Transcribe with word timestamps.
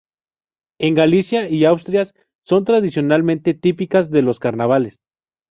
En 0.79 0.95
Galicia 0.95 1.47
y 1.47 1.63
Asturias 1.63 2.15
son, 2.43 2.65
tradicionalmente, 2.65 3.53
típicas 3.53 4.09
de 4.09 4.23
los 4.23 4.39
carnavales. 4.39 4.97